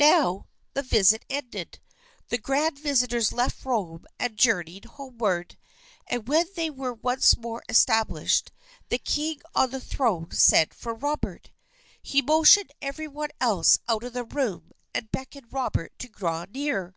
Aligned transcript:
Now, 0.00 0.48
the 0.74 0.82
visit 0.82 1.24
ended; 1.30 1.78
the 2.28 2.38
grand 2.38 2.76
visitors 2.76 3.32
left 3.32 3.64
Rome 3.64 4.04
and 4.18 4.36
journeyed 4.36 4.84
homeward. 4.84 5.56
And 6.08 6.26
when 6.26 6.46
they 6.56 6.70
were 6.70 6.94
once 6.94 7.36
more 7.36 7.62
established, 7.68 8.50
the 8.88 8.98
king 8.98 9.40
on 9.54 9.70
the 9.70 9.78
throne 9.80 10.32
sent 10.32 10.74
for 10.74 10.92
Robert. 10.92 11.52
He 12.02 12.20
motioned 12.20 12.72
every 12.82 13.06
one 13.06 13.30
else 13.40 13.78
out 13.88 14.02
of 14.02 14.12
the 14.12 14.24
room 14.24 14.72
and 14.92 15.08
beckoned 15.12 15.52
Robert 15.52 15.96
to 16.00 16.08
draw 16.08 16.46
near. 16.46 16.96